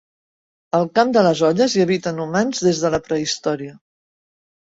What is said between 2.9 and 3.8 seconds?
la prehistòria.